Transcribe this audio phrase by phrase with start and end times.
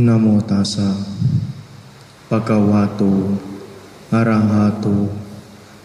[0.00, 0.96] Namo tassa
[2.32, 3.36] bhagavato
[4.08, 5.12] arahato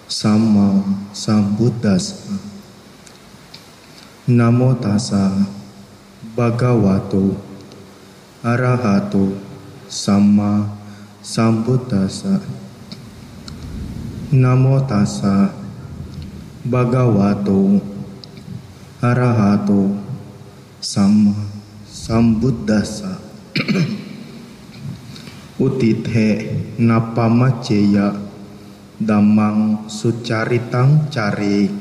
[0.07, 0.79] sama
[1.11, 2.39] sambuddhasa
[4.31, 5.35] Namo tassa
[6.31, 7.35] bhagavato
[8.39, 9.35] arahato
[9.91, 10.63] sama
[11.19, 12.39] sambuddhasa
[14.31, 15.51] Namo tassa
[16.63, 17.83] bhagavato
[19.03, 19.91] arahato
[20.79, 21.35] sama
[21.83, 23.19] sambuddhasa
[25.55, 26.51] Utithe
[26.83, 28.11] napamaceya
[28.99, 31.71] damang sucaritang cari.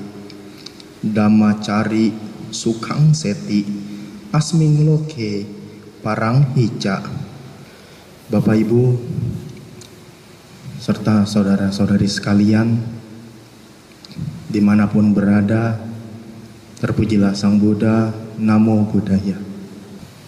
[1.04, 2.08] Damacari
[2.48, 3.60] sukang seti
[4.32, 5.44] asming loke
[6.00, 7.04] parang hica.
[8.32, 8.82] Bapak Ibu
[10.80, 12.80] serta saudara-saudari sekalian
[14.48, 15.76] di mana pun berada
[16.80, 19.36] terpujilah Sang Buddha Namo Buddhaya.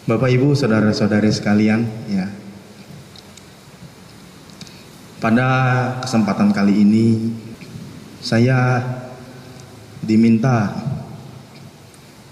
[0.05, 2.36] Bapak Ibu saudara-saudari sekalian ya
[5.27, 5.51] pada
[6.07, 7.35] kesempatan kali ini
[8.23, 8.79] saya
[9.99, 10.71] diminta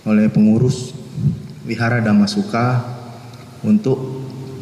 [0.07, 0.95] oleh pengurus
[1.67, 2.87] Wihara Damasuka
[3.67, 3.99] untuk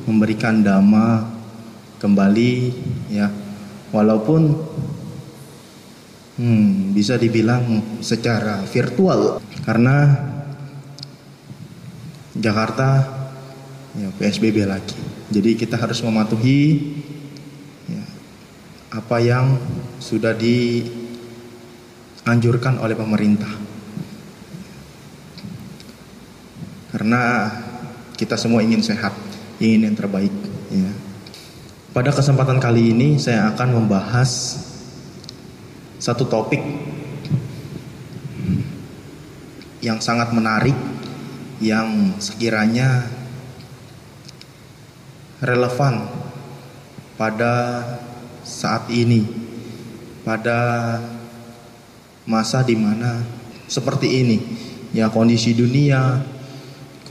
[0.09, 1.29] memberikan dhamma
[2.01, 2.53] kembali
[3.13, 3.29] ya.
[3.93, 4.57] Walaupun
[6.41, 10.09] hmm, bisa dibilang secara virtual karena
[12.33, 13.13] Jakarta
[13.93, 14.97] ya PSBB lagi.
[15.29, 16.81] Jadi kita harus mematuhi
[19.13, 19.61] apa yang
[20.01, 23.53] sudah dianjurkan oleh pemerintah
[26.89, 27.53] karena
[28.17, 29.13] kita semua ingin sehat,
[29.61, 30.33] ingin yang terbaik.
[30.73, 30.89] Ya.
[31.93, 34.65] Pada kesempatan kali ini saya akan membahas
[36.01, 36.65] satu topik
[39.85, 40.73] yang sangat menarik,
[41.61, 43.13] yang sekiranya
[45.45, 46.09] relevan
[47.21, 47.85] pada
[48.43, 49.27] saat ini,
[50.27, 50.99] pada
[52.27, 53.23] masa di mana
[53.67, 54.39] seperti ini,
[54.93, 56.23] ya kondisi dunia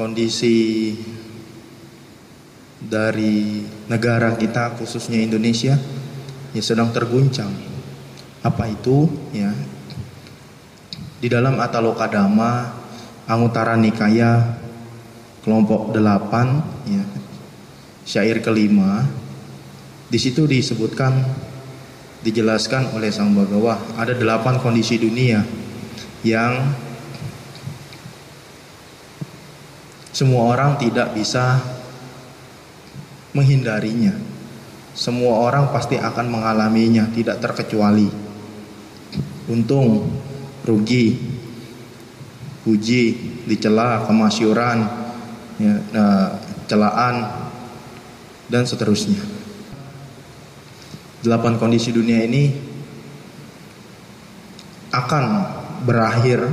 [0.02, 0.96] kondisi
[2.82, 5.78] dari negara kita khususnya Indonesia
[6.56, 7.52] ya sedang terguncang.
[8.42, 9.06] Apa itu?
[9.36, 9.54] Ya.
[11.22, 12.74] Di dalam Ataloka Dhamma
[13.30, 14.58] Anguttara Nikaya
[15.46, 17.06] kelompok 8 ya.
[18.02, 19.06] Syair kelima
[20.12, 21.24] di situ disebutkan
[22.22, 25.42] dijelaskan oleh Sang Bagawa ada delapan kondisi dunia
[26.22, 26.76] yang
[30.12, 31.64] semua orang tidak bisa
[33.32, 34.14] menghindarinya.
[34.92, 38.12] Semua orang pasti akan mengalaminya, tidak terkecuali.
[39.48, 40.12] Untung,
[40.68, 41.16] rugi,
[42.68, 43.04] puji,
[43.48, 44.78] dicela, kemasyuran,
[45.58, 47.16] ya, nah, celaan,
[48.52, 49.41] dan seterusnya.
[51.22, 52.50] Delapan kondisi dunia ini
[54.92, 55.26] akan
[55.86, 56.44] berakhir,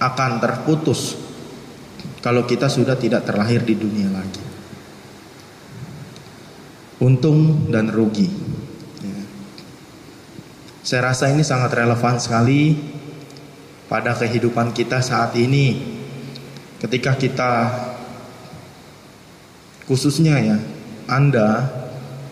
[0.00, 1.18] akan terputus
[2.20, 4.44] kalau kita sudah tidak terlahir di dunia lagi.
[7.00, 8.28] Untung dan rugi.
[9.00, 9.20] Ya.
[10.84, 12.76] Saya rasa ini sangat relevan sekali
[13.88, 15.96] pada kehidupan kita saat ini.
[16.76, 17.52] Ketika kita
[19.88, 20.56] khususnya ya,
[21.08, 21.80] Anda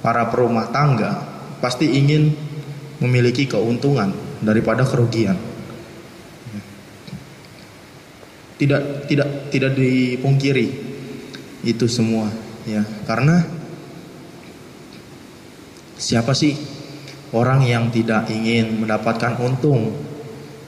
[0.04, 1.22] para perumah tangga
[1.58, 2.34] pasti ingin
[3.02, 5.48] memiliki keuntungan daripada kerugian.
[8.58, 10.66] tidak tidak tidak dipungkiri
[11.62, 12.26] itu semua
[12.66, 12.82] ya.
[13.06, 13.46] Karena
[15.94, 16.58] siapa sih
[17.32, 19.94] orang yang tidak ingin mendapatkan untung?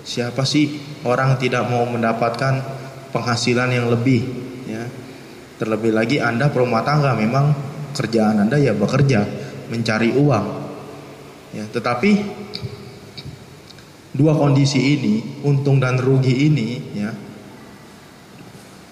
[0.06, 2.62] Siapa sih orang tidak mau mendapatkan
[3.10, 4.22] penghasilan yang lebih
[4.70, 4.86] ya?
[5.60, 7.52] Terlebih lagi anda perumah tangga memang
[7.92, 9.26] kerjaan anda ya bekerja
[9.70, 10.46] mencari uang
[11.54, 12.10] ya tetapi
[14.14, 17.10] dua kondisi ini untung dan rugi ini ya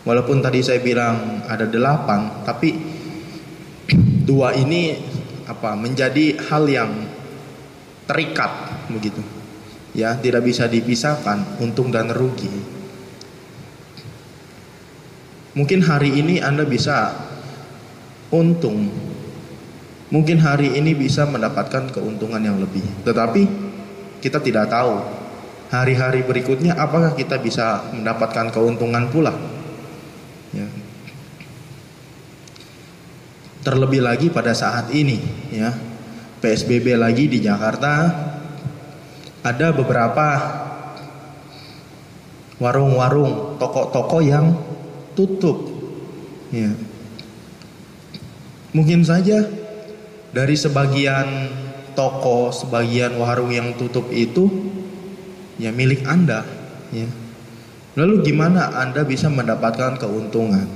[0.08, 2.73] Walaupun tadi saya bilang ada delapan, tapi
[4.25, 4.96] dua ini
[5.44, 6.93] apa menjadi hal yang
[8.08, 8.49] terikat
[8.88, 9.20] begitu.
[9.93, 12.49] Ya, tidak bisa dipisahkan untung dan rugi.
[15.52, 17.27] Mungkin hari ini Anda bisa
[18.32, 18.88] untung.
[20.08, 22.84] Mungkin hari ini bisa mendapatkan keuntungan yang lebih.
[23.04, 23.42] Tetapi
[24.25, 25.04] kita tidak tahu
[25.69, 29.36] hari-hari berikutnya apakah kita bisa mendapatkan keuntungan pula.
[30.56, 30.64] Ya.
[33.60, 35.20] Terlebih lagi pada saat ini,
[35.52, 35.76] ya
[36.40, 38.08] PSBB lagi di Jakarta,
[39.44, 40.26] ada beberapa
[42.56, 44.56] warung-warung, toko-toko yang
[45.12, 45.69] tutup.
[46.48, 46.72] Ya.
[48.76, 49.49] Mungkin saja
[50.32, 51.49] dari sebagian
[51.97, 54.47] toko, sebagian warung yang tutup itu
[55.56, 56.44] ya milik Anda,
[56.93, 57.09] ya.
[57.99, 60.69] Lalu gimana Anda bisa mendapatkan keuntungan?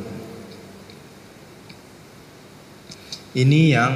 [3.33, 3.93] Ini yang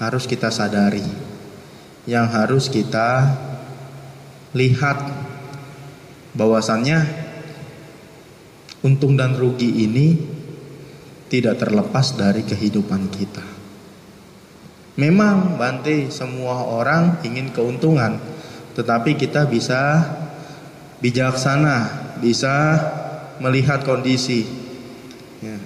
[0.00, 1.04] harus kita sadari.
[2.08, 3.36] Yang harus kita
[4.56, 4.96] lihat
[6.32, 7.04] bahwasannya
[8.80, 10.35] untung dan rugi ini
[11.26, 13.44] tidak terlepas dari kehidupan kita.
[14.96, 18.16] Memang Bante semua orang ingin keuntungan,
[18.72, 20.00] tetapi kita bisa
[21.04, 22.80] bijaksana bisa
[23.40, 24.48] melihat kondisi.
[25.44, 25.60] Ya.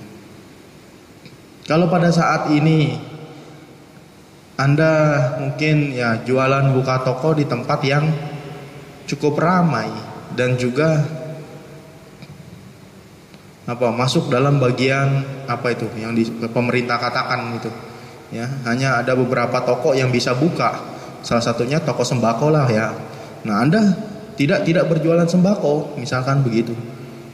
[1.70, 2.98] Kalau pada saat ini
[4.58, 4.92] Anda
[5.38, 8.10] mungkin ya jualan buka toko di tempat yang
[9.06, 9.88] cukup ramai
[10.34, 11.19] dan juga
[13.68, 17.68] apa masuk dalam bagian apa itu yang di, pemerintah katakan itu
[18.32, 18.48] ya.
[18.64, 20.80] Hanya ada beberapa toko yang bisa buka.
[21.20, 22.96] Salah satunya toko sembako lah ya.
[23.44, 23.82] Nah anda
[24.40, 26.72] tidak tidak berjualan sembako misalkan begitu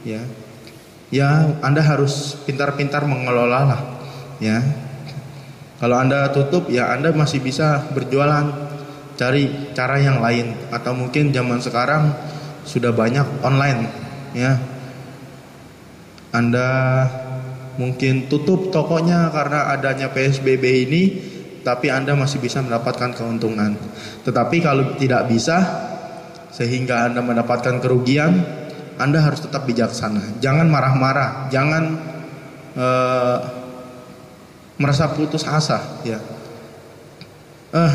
[0.03, 0.19] ya.
[1.07, 3.81] Ya anda harus pintar-pintar mengelola lah
[4.43, 4.59] ya.
[5.77, 8.51] Kalau anda tutup ya anda masih bisa berjualan
[9.15, 10.51] cari cara yang lain.
[10.75, 12.11] Atau mungkin zaman sekarang
[12.67, 13.87] sudah banyak online
[14.35, 14.59] ya
[16.37, 16.69] anda
[17.77, 21.03] mungkin tutup tokonya karena adanya PSBB ini
[21.61, 23.75] tapi Anda masih bisa mendapatkan keuntungan.
[24.23, 25.59] Tetapi kalau tidak bisa,
[26.47, 28.39] sehingga Anda mendapatkan kerugian,
[28.95, 30.39] Anda harus tetap bijaksana.
[30.39, 31.83] Jangan marah-marah, jangan
[32.71, 33.37] uh,
[34.79, 36.23] merasa putus asa, ya.
[37.75, 37.93] Eh,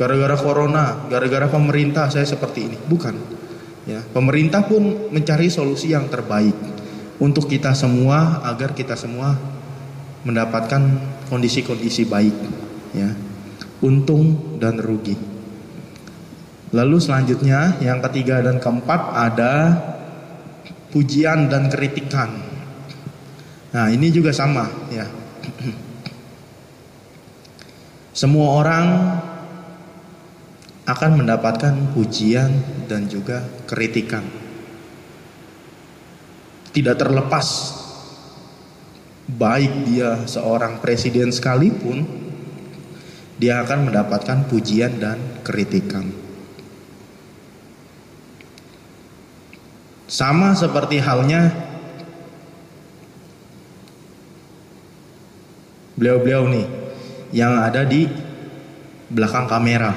[0.00, 2.78] gara-gara corona, gara-gara pemerintah saya seperti ini.
[2.80, 3.36] Bukan.
[3.84, 6.56] Ya, pemerintah pun mencari solusi yang terbaik
[7.22, 9.38] untuk kita semua agar kita semua
[10.24, 10.82] mendapatkan
[11.30, 12.36] kondisi-kondisi baik,
[12.96, 13.10] ya.
[13.84, 15.14] Untung dan rugi.
[16.74, 19.52] Lalu selanjutnya yang ketiga dan keempat ada
[20.90, 22.34] pujian dan kritikan.
[23.74, 25.06] Nah, ini juga sama ya.
[28.14, 28.86] Semua orang
[30.86, 32.50] akan mendapatkan pujian
[32.86, 34.43] dan juga kritikan.
[36.74, 37.46] Tidak terlepas
[39.30, 42.04] baik dia seorang presiden sekalipun
[43.38, 46.06] dia akan mendapatkan pujian dan kritikan.
[50.06, 51.50] Sama seperti halnya
[55.98, 56.66] beliau-beliau nih
[57.34, 58.06] yang ada di
[59.10, 59.90] belakang kamera.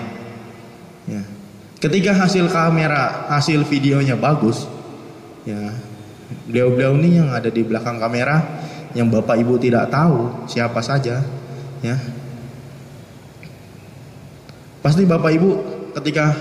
[1.05, 1.21] Ya.
[1.77, 4.65] Ketika hasil kamera, hasil videonya bagus,
[5.45, 5.77] ya
[6.47, 8.43] beliau-beliau nih yang ada di belakang kamera,
[8.95, 11.23] yang bapak ibu tidak tahu siapa saja,
[11.83, 11.97] ya
[14.81, 15.49] pasti bapak ibu
[15.99, 16.31] ketika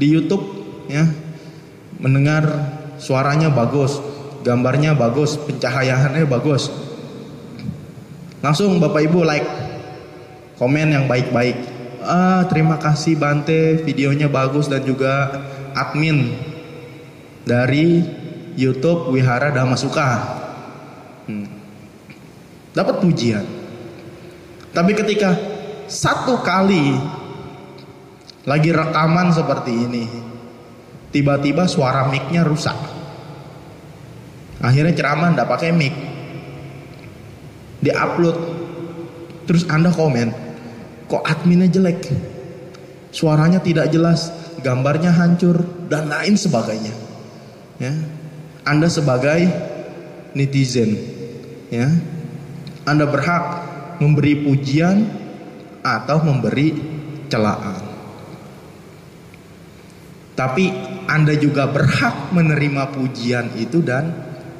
[0.00, 0.42] di YouTube
[0.88, 1.04] ya
[2.00, 2.44] mendengar
[2.98, 4.00] suaranya bagus,
[4.40, 6.72] gambarnya bagus, pencahayaannya bagus.
[8.44, 9.48] Langsung Bapak Ibu like,
[10.60, 11.56] komen yang baik-baik.
[12.04, 15.32] Ah, terima kasih Bante, videonya bagus dan juga
[15.72, 16.36] admin
[17.48, 18.04] dari
[18.54, 20.08] YouTube Wihara Damasuka.
[21.26, 21.46] Hmm.
[22.74, 23.44] Dapat pujian.
[24.74, 25.38] Tapi ketika
[25.86, 26.98] satu kali
[28.44, 30.04] lagi rekaman seperti ini,
[31.14, 32.76] tiba-tiba suara mic-nya rusak.
[34.58, 35.94] Akhirnya ceramah tidak pakai mic.
[37.84, 38.36] Di-upload.
[39.44, 40.32] Terus Anda komen,
[41.04, 42.00] kok adminnya jelek?
[43.12, 44.32] Suaranya tidak jelas,
[44.64, 45.60] gambarnya hancur
[45.92, 46.96] dan lain sebagainya.
[47.76, 47.92] Ya.
[48.64, 49.44] Anda sebagai
[50.32, 50.96] netizen,
[51.68, 51.88] ya.
[52.84, 53.44] Anda berhak
[54.00, 55.04] memberi pujian
[55.84, 56.72] atau memberi
[57.28, 57.80] celaan.
[60.34, 60.64] Tapi
[61.06, 64.10] Anda juga berhak menerima pujian itu dan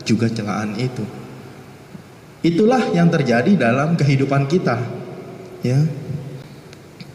[0.07, 1.03] juga celaan itu.
[2.45, 4.79] Itulah yang terjadi dalam kehidupan kita.
[5.65, 5.81] Ya.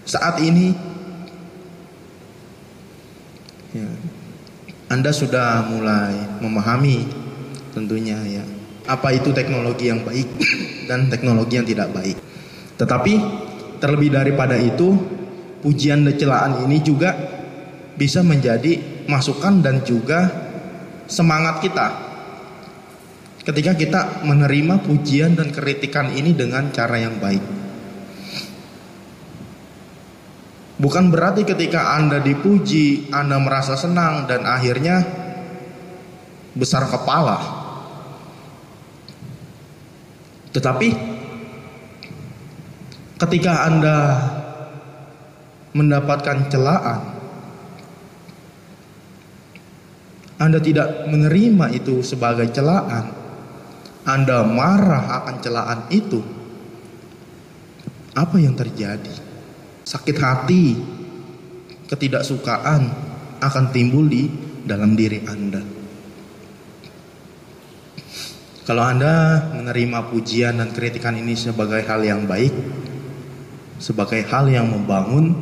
[0.04, 0.74] Saat ini
[3.78, 3.86] ya,
[4.90, 7.06] Anda sudah mulai memahami
[7.78, 8.44] tentunya ya
[8.90, 10.28] apa itu teknologi yang baik
[10.90, 12.18] dan teknologi yang tidak baik.
[12.82, 13.14] Tetapi
[13.78, 14.98] terlebih daripada itu,
[15.62, 17.14] pujian dan celaan ini juga
[17.94, 20.26] bisa menjadi masukan dan juga
[21.06, 21.88] semangat kita
[23.46, 27.59] ketika kita menerima pujian dan kritikan ini dengan cara yang baik.
[30.80, 35.04] Bukan berarti ketika Anda dipuji, Anda merasa senang dan akhirnya
[36.56, 37.60] besar kepala.
[40.50, 41.20] Tetapi
[43.20, 43.98] Ketika Anda
[45.76, 47.20] mendapatkan celaan,
[50.40, 53.12] Anda tidak menerima itu sebagai celaan,
[54.08, 56.24] Anda marah akan celaan itu,
[58.16, 59.29] apa yang terjadi?
[59.90, 60.78] Sakit hati,
[61.90, 62.94] ketidaksukaan
[63.42, 64.30] akan timbul di
[64.62, 65.66] dalam diri Anda.
[68.70, 72.54] Kalau Anda menerima pujian dan kritikan ini sebagai hal yang baik,
[73.82, 75.34] sebagai hal yang membangun,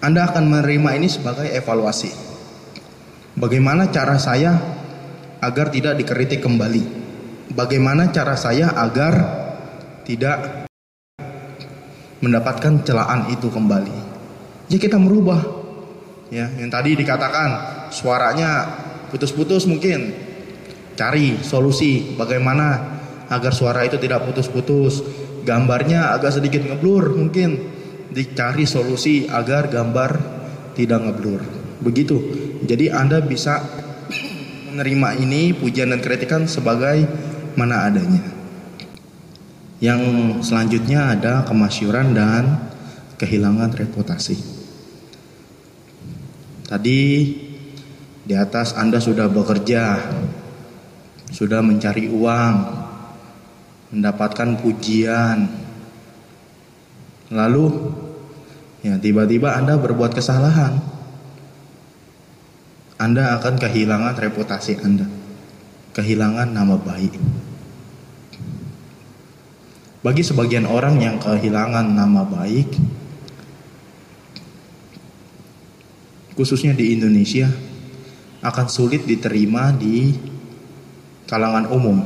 [0.00, 2.08] Anda akan menerima ini sebagai evaluasi.
[3.36, 4.56] Bagaimana cara saya
[5.44, 6.84] agar tidak dikritik kembali?
[7.52, 9.12] Bagaimana cara saya agar
[10.08, 10.69] tidak
[12.20, 13.96] mendapatkan celaan itu kembali?
[14.70, 15.40] Ya kita merubah.
[16.30, 17.48] Ya, yang tadi dikatakan
[17.90, 18.70] suaranya
[19.10, 20.14] putus-putus mungkin.
[20.94, 23.00] Cari solusi bagaimana
[23.30, 25.00] agar suara itu tidak putus-putus
[25.46, 27.56] gambarnya agak sedikit ngeblur mungkin
[28.10, 30.10] dicari solusi agar gambar
[30.74, 31.40] tidak ngeblur
[31.80, 32.18] begitu
[32.66, 33.62] jadi anda bisa
[34.74, 37.06] menerima ini pujian dan kritikan sebagai
[37.54, 38.39] mana adanya
[39.80, 40.00] yang
[40.44, 42.72] selanjutnya ada kemasyuran dan
[43.16, 44.36] kehilangan reputasi
[46.68, 47.00] tadi
[48.20, 49.98] di atas anda sudah bekerja
[51.30, 52.80] sudah mencari uang
[53.90, 55.50] mendapatkan pujian.
[57.30, 57.66] Lalu
[58.82, 60.78] ya tiba-tiba Anda berbuat kesalahan.
[63.00, 65.06] Anda akan kehilangan reputasi Anda.
[65.94, 67.14] Kehilangan nama baik.
[70.00, 72.72] Bagi sebagian orang yang kehilangan nama baik
[76.34, 77.52] khususnya di Indonesia
[78.40, 80.16] akan sulit diterima di
[81.28, 82.00] kalangan umum.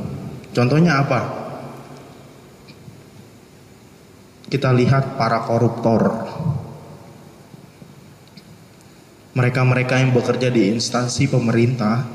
[0.51, 1.45] Contohnya apa?
[4.55, 6.31] kita lihat para koruptor.
[9.35, 12.07] Mereka-mereka yang bekerja di instansi pemerintah,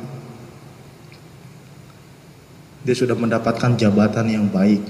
[2.80, 4.80] dia sudah mendapatkan jabatan yang baik,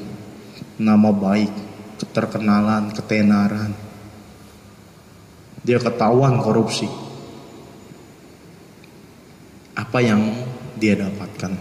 [0.80, 1.52] nama baik,
[2.00, 3.76] keterkenalan, ketenaran.
[5.60, 6.88] Dia ketahuan korupsi.
[9.76, 10.24] Apa yang
[10.80, 11.52] dia dapatkan?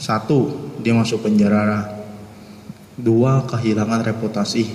[0.00, 1.92] Satu, dia masuk penjara
[2.94, 4.70] Dua, kehilangan reputasi.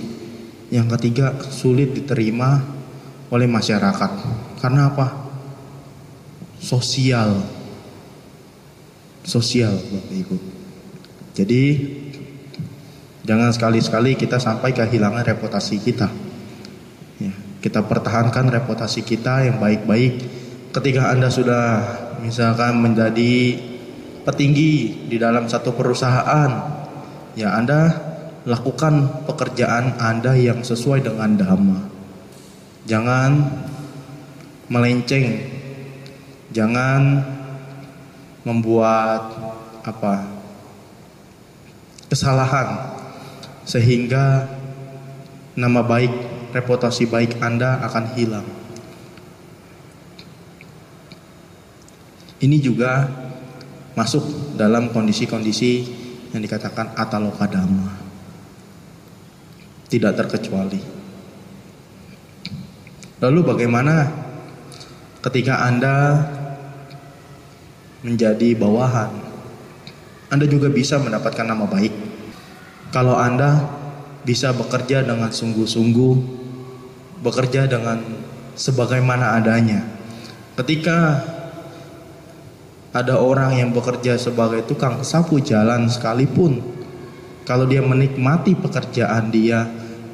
[0.68, 2.60] Yang ketiga, sulit diterima
[3.32, 4.10] oleh masyarakat.
[4.60, 5.08] Karena apa?
[6.60, 7.40] Sosial.
[9.24, 10.59] Sosial, Bapak Ibu.
[11.34, 11.64] Jadi,
[13.22, 16.08] jangan sekali-sekali kita sampai kehilangan reputasi kita.
[17.22, 17.32] Ya,
[17.62, 20.18] kita pertahankan reputasi kita yang baik-baik.
[20.74, 21.64] Ketika Anda sudah
[22.22, 23.58] misalkan menjadi
[24.26, 26.50] petinggi di dalam satu perusahaan,
[27.38, 28.10] ya Anda
[28.48, 31.80] lakukan pekerjaan Anda yang sesuai dengan dhamma.
[32.88, 33.30] Jangan
[34.72, 35.58] melenceng.
[36.50, 37.22] Jangan
[38.42, 39.30] membuat
[39.86, 40.39] apa?
[42.10, 42.98] Kesalahan
[43.62, 44.50] sehingga
[45.54, 46.10] nama baik,
[46.50, 48.48] reputasi baik Anda akan hilang.
[52.40, 53.06] Ini juga
[53.94, 55.86] masuk dalam kondisi-kondisi
[56.34, 58.00] yang dikatakan ataloka dhamma
[59.90, 60.78] tidak terkecuali.
[63.20, 64.08] Lalu bagaimana
[65.20, 66.24] ketika Anda
[68.00, 69.29] menjadi bawahan?
[70.30, 71.90] Anda juga bisa mendapatkan nama baik.
[72.94, 73.66] Kalau Anda
[74.22, 76.14] bisa bekerja dengan sungguh-sungguh,
[77.18, 77.98] bekerja dengan
[78.54, 79.82] sebagaimana adanya.
[80.54, 81.26] Ketika
[82.94, 86.62] ada orang yang bekerja sebagai tukang sapu jalan sekalipun,
[87.42, 89.66] kalau dia menikmati pekerjaan dia,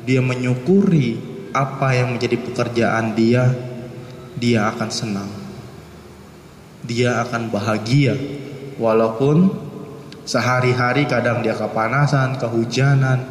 [0.08, 1.20] dia menyukuri
[1.52, 3.52] apa yang menjadi pekerjaan dia,
[4.36, 5.30] dia akan senang.
[6.86, 8.14] Dia akan bahagia
[8.76, 9.65] walaupun
[10.26, 13.24] sehari-hari kadang dia kepanasan, kehujanan,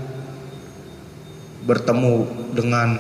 [1.68, 2.26] bertemu
[2.56, 2.98] dengan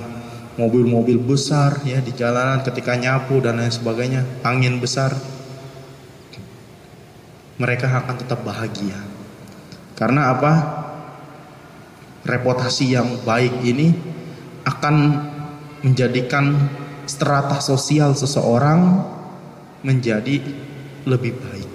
[0.59, 5.15] mobil-mobil besar ya di jalanan ketika nyapu dan lain sebagainya, angin besar.
[7.55, 8.99] Mereka akan tetap bahagia.
[9.95, 10.53] Karena apa?
[12.25, 13.93] reputasi yang baik ini
[14.65, 14.95] akan
[15.85, 16.57] menjadikan
[17.05, 19.05] strata sosial seseorang
[19.85, 20.41] menjadi
[21.05, 21.69] lebih baik,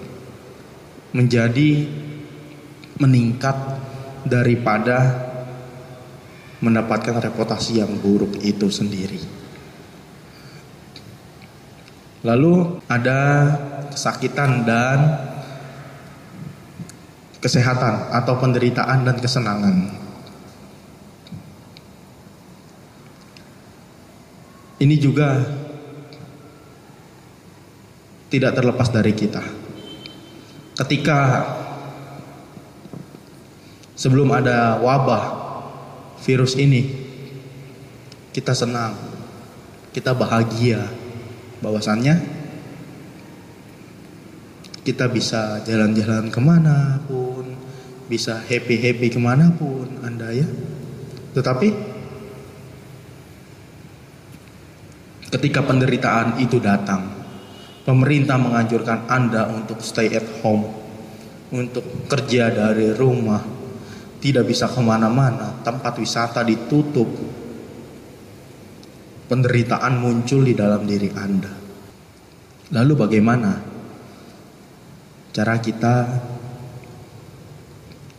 [1.15, 1.87] menjadi
[3.01, 3.57] meningkat
[4.29, 5.29] daripada
[6.61, 9.19] mendapatkan reputasi yang buruk itu sendiri.
[12.21, 13.49] Lalu ada
[13.89, 14.99] kesakitan dan
[17.41, 19.77] kesehatan atau penderitaan dan kesenangan.
[24.81, 25.41] Ini juga
[28.29, 29.45] tidak terlepas dari kita.
[30.77, 31.19] Ketika
[34.01, 35.25] sebelum ada wabah
[36.25, 36.89] virus ini,
[38.33, 38.97] kita senang,
[39.93, 40.89] kita bahagia,
[41.61, 42.17] bahwasannya
[44.81, 47.45] kita bisa jalan-jalan ke mana pun,
[48.09, 50.49] bisa happy-happy ke mana pun Anda ya.
[51.37, 51.69] Tetapi
[55.29, 57.05] ketika penderitaan itu datang,
[57.85, 60.65] pemerintah menganjurkan Anda untuk stay at home,
[61.53, 63.60] untuk kerja dari rumah,
[64.21, 67.09] tidak bisa ke mana-mana, tempat wisata ditutup,
[69.27, 71.53] penderitaan muncul di dalam diri Anda.
[72.71, 73.53] Lalu bagaimana
[75.33, 75.95] cara kita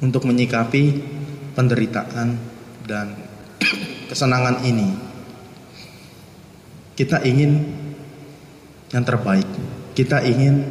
[0.02, 0.84] untuk menyikapi
[1.54, 2.30] penderitaan
[2.90, 3.14] dan
[4.10, 4.90] kesenangan ini?
[6.98, 7.52] Kita ingin
[8.92, 9.48] yang terbaik.
[9.96, 10.66] Kita ingin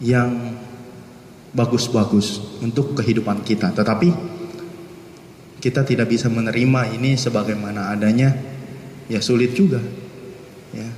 [0.00, 0.32] yang
[1.56, 3.72] bagus-bagus untuk kehidupan kita.
[3.72, 4.12] Tetapi
[5.56, 8.36] kita tidak bisa menerima ini sebagaimana adanya,
[9.08, 9.80] ya sulit juga.
[10.76, 10.88] Ya.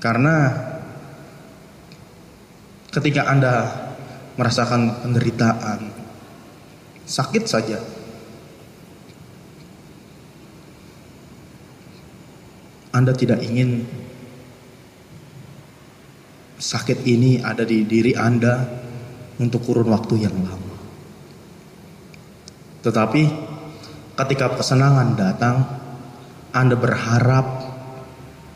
[0.00, 0.48] Karena
[2.88, 3.54] ketika Anda
[4.40, 5.92] merasakan penderitaan,
[7.04, 7.78] sakit saja,
[12.96, 13.84] Anda tidak ingin
[16.56, 18.64] sakit ini ada di diri Anda
[19.36, 20.76] untuk kurun waktu yang lama.
[22.80, 23.22] Tetapi
[24.16, 25.56] ketika kesenangan datang,
[26.56, 27.46] Anda berharap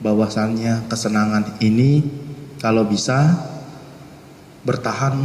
[0.01, 2.01] bahwasannya kesenangan ini
[2.57, 3.37] kalau bisa
[4.65, 5.17] bertahan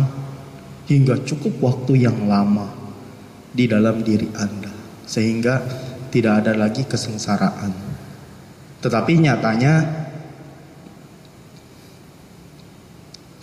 [0.87, 2.67] hingga cukup waktu yang lama
[3.55, 4.71] di dalam diri Anda
[5.07, 5.63] sehingga
[6.11, 7.71] tidak ada lagi kesengsaraan.
[8.83, 10.04] Tetapi nyatanya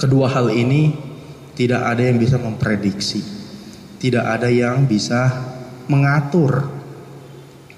[0.02, 0.90] Kedua hal ini
[1.54, 3.22] tidak ada yang bisa memprediksi,
[4.02, 5.30] tidak ada yang bisa
[5.86, 6.66] mengatur.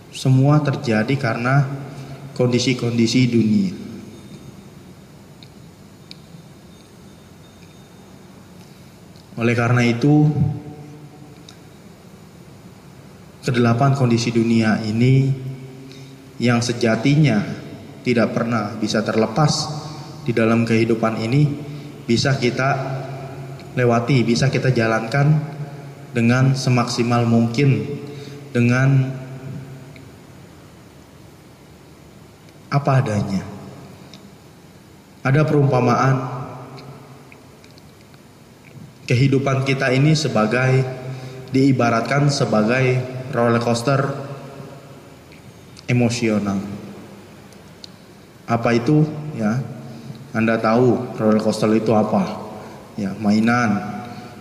[0.08, 1.68] Semua terjadi karena
[2.32, 3.76] kondisi-kondisi dunia.
[9.36, 10.24] Oleh karena itu,
[13.44, 15.28] kedelapan kondisi dunia ini
[16.40, 17.44] yang sejatinya
[18.00, 19.68] tidak pernah bisa terlepas
[20.24, 21.73] di dalam kehidupan ini
[22.04, 23.00] bisa kita
[23.74, 25.40] lewati, bisa kita jalankan
[26.14, 27.84] dengan semaksimal mungkin
[28.54, 29.10] dengan
[32.70, 33.42] apa adanya.
[35.24, 36.16] Ada perumpamaan
[39.08, 40.84] kehidupan kita ini sebagai
[41.54, 43.00] diibaratkan sebagai
[43.32, 44.00] roller coaster
[45.88, 46.60] emosional.
[48.44, 49.08] Apa itu?
[49.34, 49.64] Ya,
[50.34, 52.42] anda tahu roller coaster itu apa?
[52.98, 53.78] Ya, mainan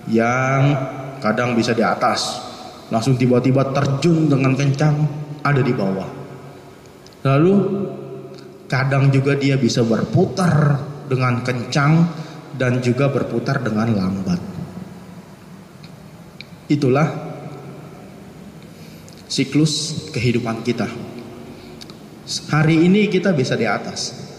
[0.09, 0.73] yang
[1.21, 2.41] kadang bisa di atas,
[2.89, 4.95] langsung tiba-tiba terjun dengan kencang
[5.45, 6.09] ada di bawah.
[7.23, 7.53] Lalu
[8.65, 12.09] kadang juga dia bisa berputar dengan kencang
[12.57, 14.41] dan juga berputar dengan lambat.
[16.73, 17.07] Itulah
[19.29, 20.89] siklus kehidupan kita.
[22.49, 24.32] Hari ini kita bisa di atas,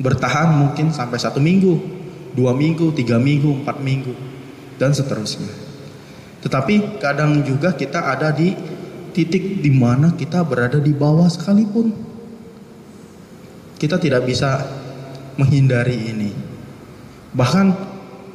[0.00, 1.76] bertahan mungkin sampai satu minggu,
[2.32, 4.16] dua minggu, tiga minggu, empat minggu,
[4.80, 5.52] dan seterusnya.
[6.40, 8.56] Tetapi kadang juga kita ada di
[9.12, 11.92] titik di mana kita berada di bawah sekalipun.
[13.76, 14.64] Kita tidak bisa
[15.36, 16.32] menghindari ini.
[17.32, 17.66] Bahkan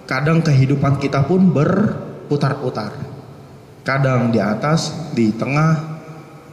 [0.10, 2.94] kadang kehidupan kita pun berputar-putar.
[3.86, 6.02] Kadang di atas, di tengah,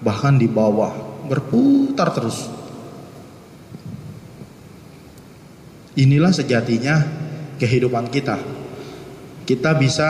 [0.04, 2.51] bahkan di bawah, berputar terus.
[5.92, 6.96] Inilah sejatinya
[7.60, 8.40] kehidupan kita.
[9.44, 10.08] Kita bisa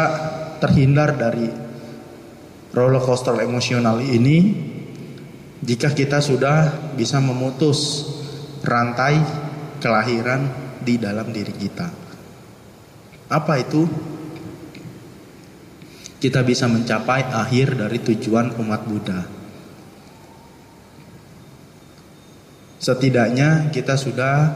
[0.62, 1.50] terhindar dari
[2.70, 4.70] roller coaster emosional ini
[5.62, 8.06] jika kita sudah bisa memutus
[8.62, 9.18] rantai
[9.82, 10.46] kelahiran
[10.78, 11.90] di dalam diri kita.
[13.26, 13.82] Apa itu?
[16.22, 19.20] Kita bisa mencapai akhir dari tujuan umat Buddha.
[22.78, 24.54] Setidaknya kita sudah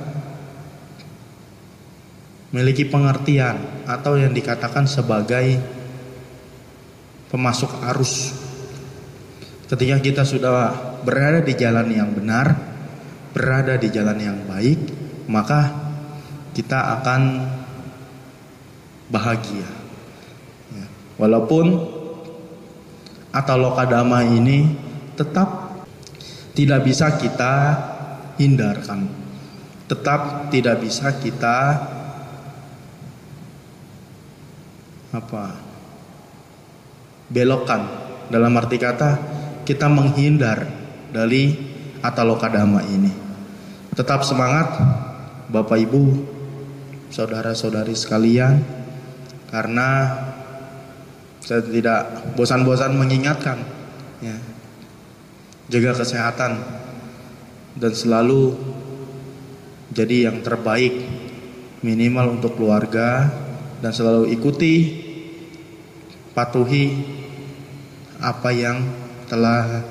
[2.50, 5.58] memiliki pengertian atau yang dikatakan sebagai
[7.30, 8.32] pemasuk arus.
[9.66, 10.70] Ketika kita sudah
[11.02, 12.54] berada di jalan yang benar,
[13.34, 14.78] berada di jalan yang baik,
[15.26, 15.74] maka
[16.54, 17.22] kita akan
[19.10, 19.68] bahagia.
[20.72, 20.86] Ya.
[21.18, 21.66] Walaupun
[23.36, 24.64] Atalokadama ini
[25.12, 25.84] tetap
[26.56, 27.52] tidak bisa kita
[28.40, 29.12] hindarkan,
[29.84, 31.84] tetap tidak bisa kita
[35.14, 35.54] apa
[37.30, 37.82] belokkan
[38.30, 39.10] dalam arti kata
[39.66, 40.66] kita menghindar
[41.10, 41.50] dari
[42.02, 43.10] Atalokadama ini.
[43.96, 44.78] Tetap semangat
[45.50, 46.04] Bapak Ibu,
[47.10, 48.62] saudara-saudari sekalian
[49.50, 49.88] karena
[51.42, 53.58] saya tidak bosan-bosan mengingatkan
[54.22, 54.36] ya.
[55.66, 56.62] Jaga kesehatan
[57.74, 58.54] dan selalu
[59.90, 60.94] jadi yang terbaik
[61.82, 63.30] minimal untuk keluarga
[63.80, 64.74] dan selalu ikuti
[66.32, 66.92] patuhi
[68.20, 68.80] apa yang
[69.28, 69.84] telah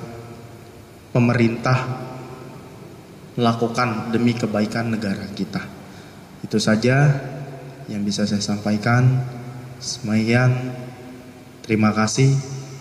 [1.13, 2.05] pemerintah
[3.35, 5.63] lakukan demi kebaikan negara kita.
[6.41, 7.11] Itu saja
[7.91, 9.25] yang bisa saya sampaikan.
[9.81, 10.73] Semayan
[11.61, 12.31] terima kasih.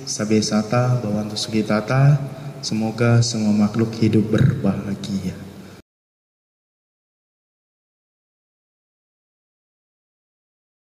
[0.05, 2.21] Sabesata Bawantu Sugitata.
[2.65, 5.44] Semoga semua makhluk hidup berbahagia.